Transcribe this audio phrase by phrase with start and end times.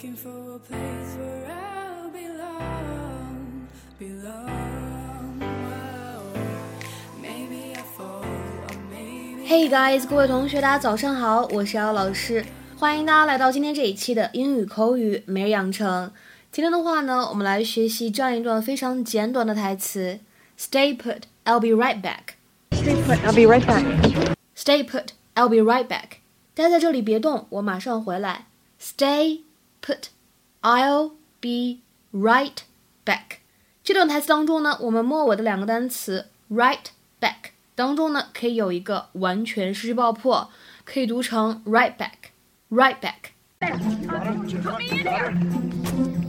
[0.00, 5.38] looking for a place where I'll belong, belong.
[5.38, 6.22] Whoa.
[7.20, 12.42] Maybe I fall, or maybe Hey guys，各位同学，大家早上好，我是姚老师，
[12.78, 16.10] 欢迎大家来到今天这一期的英语口语每日养成。
[16.50, 20.20] 今天的话呢，我们来学习这样一段非常简短的台词：
[20.58, 22.36] Stay put, I'll be right back.
[22.70, 23.18] Stay put.
[23.26, 23.84] I'll be right back.
[24.56, 26.20] Stay put, I'll be right back.
[26.54, 28.46] 待在这里别动，我马上回来。
[28.80, 29.40] Stay
[29.80, 30.08] put,
[30.62, 31.80] I'll be
[32.12, 32.58] right
[33.04, 33.38] back.
[33.84, 36.86] 这段台词当中呢，我们末尾的两个单词 right
[37.20, 40.50] back 当中呢，可以有一个完全失去爆破，
[40.84, 42.30] 可以读成 right back,
[42.70, 43.32] right back.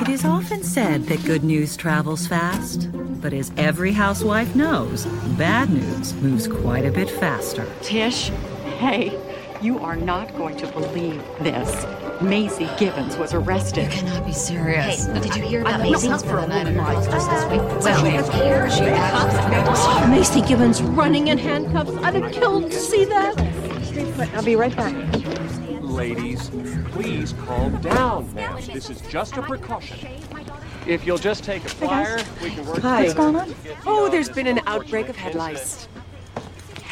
[0.00, 2.88] It is often said that good news travels fast,
[3.20, 7.66] but as every housewife knows, bad news moves quite a bit faster.
[7.82, 8.30] Tish,
[8.78, 9.18] hey,
[9.63, 11.85] you are not going to believe this.
[12.21, 13.85] Maisy Gibbons was arrested.
[13.85, 15.05] You cannot be serious.
[15.05, 16.75] Hey, did you hear about I- no, Maisy's not for for the a night at
[16.75, 17.61] woman Foster's this week?
[17.61, 17.79] Uh-huh.
[17.81, 18.83] Well, here she
[20.11, 21.91] Maisy Gibbons running in handcuffs.
[22.03, 23.35] I'd have killed to see that.
[23.85, 24.33] Stay put.
[24.33, 24.93] I'll be right back.
[25.81, 26.49] Ladies,
[26.91, 28.55] please calm down, ma'am.
[28.73, 29.97] This is just a precaution.
[30.85, 33.03] If you'll just take a flyer, we can work Hi.
[33.03, 33.55] What's going on?
[33.85, 35.87] Oh, there's been an outbreak of head lice.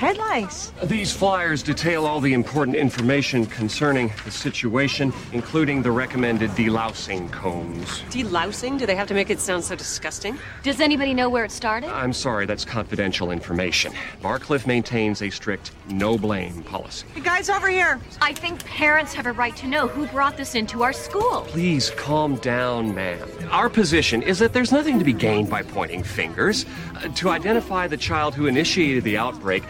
[0.01, 0.73] Head lice.
[0.85, 8.01] These flyers detail all the important information concerning the situation, including the recommended delousing combs.
[8.09, 8.79] Delousing?
[8.79, 10.39] Do they have to make it sound so disgusting?
[10.63, 11.91] Does anybody know where it started?
[11.91, 13.93] I'm sorry, that's confidential information.
[14.23, 17.05] Barcliff maintains a strict no blame policy.
[17.13, 17.99] The guys over here.
[18.23, 21.41] I think parents have a right to know who brought this into our school.
[21.41, 23.29] Please calm down, ma'am.
[23.51, 26.65] Our position is that there's nothing to be gained by pointing fingers.
[26.95, 29.61] Uh, to identify the child who initiated the outbreak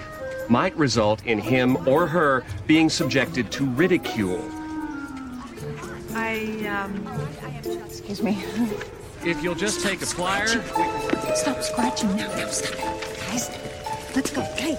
[0.50, 4.40] might result in him or her being subjected to ridicule.
[6.14, 7.06] I um.
[7.88, 8.38] Excuse me.
[9.24, 10.46] If you'll just take a flyer,
[10.76, 12.28] we- Stop scratching now.
[12.36, 13.30] Now stop it.
[13.30, 13.50] Guys,
[14.14, 14.42] let's go.
[14.54, 14.76] Okay.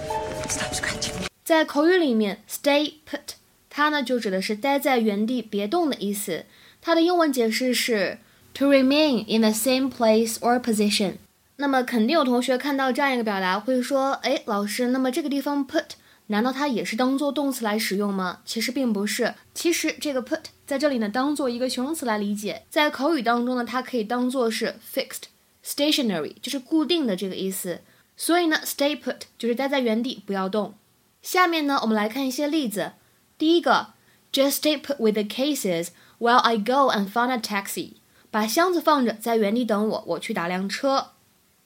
[0.47, 1.13] Stop scratching.
[1.43, 3.35] 在口语里面，stay put，
[3.69, 6.45] 它呢就指的是待在原地别动的意思。
[6.81, 8.19] 它的英文解释是
[8.53, 11.15] to remain in the same place or position。
[11.62, 15.90] 那么肯定有同学看到这样一个表达会说，哎，老师，那么这个地方 put
[16.26, 18.40] 难道它也是当做动词来使用吗？
[18.44, 25.26] 其实并不是，其实这个 put 在这里呢当做一个形容词来理解，在口语当中呢，它可以当做是 fixed、
[25.64, 27.82] stationary，就是固定的这个意思。
[28.16, 30.74] 所以呢，stay put 就是待在原地不要动。
[31.22, 32.94] 下面呢，我们来看一些例子。
[33.38, 33.90] 第一个
[34.32, 37.92] ，Just stay put with the cases while I go and find a taxi。
[38.32, 41.11] 把箱子放着，在原地等我，我去打辆车。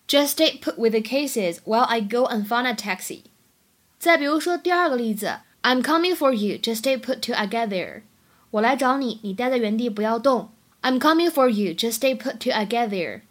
[0.08, 3.24] Just stay put with the cases while I go and find a taxi。
[4.00, 6.58] 再比如说第二个例子，I'm coming for you.
[6.58, 8.02] Just stay put till I get there。
[8.52, 10.52] 我来找你，你待在原地不要动。
[10.82, 11.74] I'm coming for you.
[11.74, 13.22] Just stay put till I get there。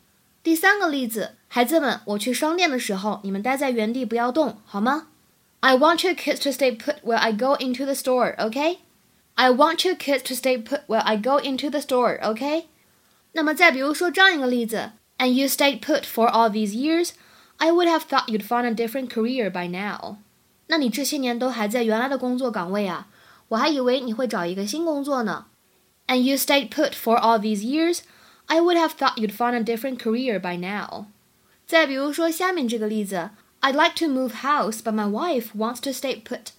[0.43, 5.09] 第三个例子，孩子们，我去商店的时候，你们待在原地不要动，好吗？
[5.61, 8.79] I want you kids to stay put while I go into the store, okay?
[9.35, 12.65] I want you kids to stay put while I go into the store, okay?
[13.33, 17.13] 那么再比如说这样一个例子 ，And you stayed put for all these years,
[17.59, 20.17] I would have thought you'd find a different career by now.
[20.69, 23.09] 那你这些年都还在原来的工作岗位啊，
[23.49, 25.47] 我还以为你会找一个新工作呢。
[26.07, 28.01] And you stayed put for all these years,
[28.47, 31.07] I would have thought you'd find a different career by now.
[31.67, 36.53] 再比如说下面这个例子，I'd like to move house, but my wife wants to stay put.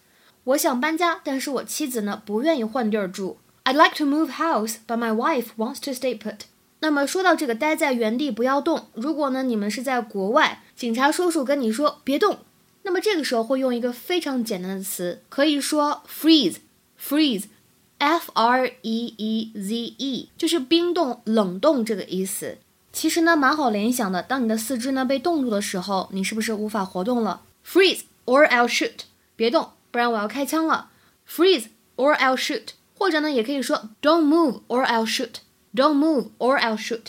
[0.44, 3.38] 我想搬家，但是我妻子呢不愿意换地儿住。
[3.64, 6.42] I'd like to move house, but my wife wants to stay put.
[6.81, 12.41] 那么说到这个待在原地不要动，如果呢你们是在国外，警察叔叔跟你说别动，
[12.83, 22.59] 那么这个时候会用一个非常简单的词，可以说 freeze，freeze，f r e e z e，就是冰冻、冷冻这个意思。
[22.93, 24.23] 其实呢，蛮好联想的。
[24.23, 29.01] 当你的四肢呢被冻住的时候，你是不是无法活动了？Freeze or I'll shoot，
[29.35, 30.91] 别动，不然我要开枪了。
[31.29, 31.67] Freeze
[31.97, 32.69] or I'll shoot，
[32.99, 35.41] 或者呢也可以说 Don't move or I'll shoot
[35.76, 37.08] shoot，Don't move or I'll shoot。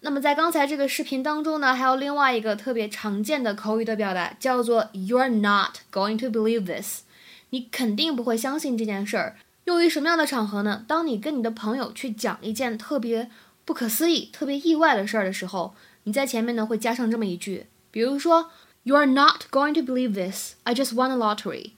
[0.00, 7.02] 那么在刚才这个视频当中呢，还有另外一个特别常见的口语的表达，叫做 You're not going to believe this，
[7.50, 9.36] 你肯定不会相信这件事儿。
[9.64, 10.84] 用于什么样的场合呢？
[10.86, 13.28] 当你跟你的朋友去讲一件特别
[13.64, 15.74] 不可思议、特别意外的事儿的时候，
[16.04, 18.50] 你在前面呢会加上这么一句，比如说，
[18.84, 20.54] You are not going to believe this.
[20.62, 21.72] I just won the lottery.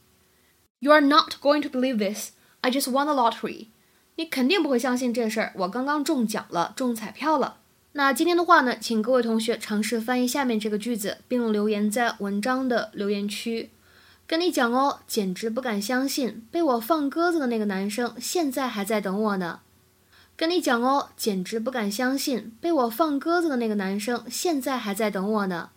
[0.79, 2.31] You are not going to believe this.
[2.61, 3.69] I just won the lottery.
[4.18, 7.58] 你肯定不会相信这事儿，我刚刚中奖了，中彩票了。
[7.94, 13.70] 那今天的话呢，请各位同学尝试翻译下面这个句子，并留言在文章的留言区。
[14.28, 19.60] 跟你讲哦，简直不敢相信，被我放鸽子的那个男生现在还在等我呢。
[20.36, 25.70] 跟你讲哦，简直不敢相信，被我放鸽子的那个男生，现在还在等我呢。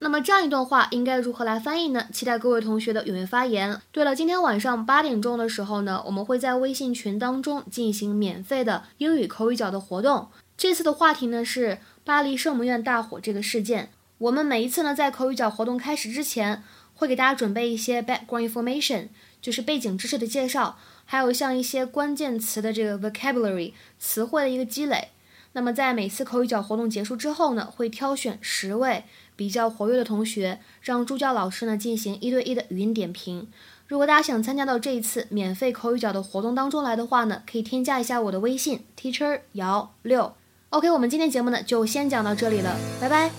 [0.00, 2.08] 那么这样一段话应该如何来翻译呢？
[2.12, 3.80] 期待各位同学的踊跃发言。
[3.90, 10.28] 对了，今天晚上八点钟的时候呢，我们会在微信群当中进行免费的英语口语角的活动。
[10.56, 13.90] 这次的话题呢是巴黎圣母院大火这个事件。
[14.18, 16.62] 我们每一次呢在口语角活动开始之前，
[16.94, 19.08] 会给大家准备一些 background information，
[19.40, 25.08] 就是背景知识的介绍，还有像一些关键词的这个 vocabulary 词汇的一个积累。
[25.54, 29.04] 那么在每次口语角活动结束之后呢，会挑选十位
[29.34, 33.48] 比较活跃的同学，让助教老师呢进行一对一的语音点评。
[33.86, 40.34] 如果大家想参加到这一次免费口语角的活动当中来的话呢，可以添加一下我的微信 teacher 姚六。
[40.70, 43.30] OK，我们今天节目呢就先讲到这里了，拜拜。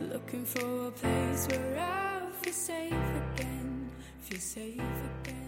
[0.00, 3.47] Looking for a place where i'll safe again,
[4.20, 4.80] feel safe
[5.22, 5.47] again.